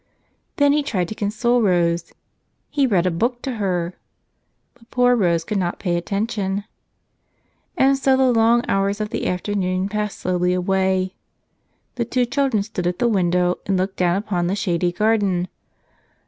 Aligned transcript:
Then 0.55 0.73
he 0.73 0.81
tried 0.81 1.09
to 1.09 1.13
console 1.13 1.61
Rose. 1.61 2.11
He 2.71 2.87
read 2.87 3.05
a 3.05 3.11
book 3.11 3.43
to 3.43 3.57
her; 3.57 3.93
but 4.73 4.89
poor 4.89 5.15
Rose 5.15 5.43
could 5.43 5.59
not 5.59 5.77
pay 5.77 6.01
atten¬ 6.01 6.27
tion. 6.31 6.63
And 7.77 7.95
so 7.95 8.17
the 8.17 8.31
long 8.33 8.63
hours 8.67 8.99
of 8.99 9.11
the 9.11 9.27
afternoon 9.27 9.89
passed 9.89 10.17
slowly 10.21 10.53
away. 10.55 11.13
The 11.97 12.05
two 12.05 12.25
children 12.25 12.63
stood 12.63 12.87
at 12.87 12.97
the 12.97 13.07
window 13.07 13.59
and 13.67 13.77
looked 13.77 13.97
down 13.97 14.15
upon 14.15 14.47
the 14.47 14.55
shady 14.55 14.91
garden. 14.91 15.49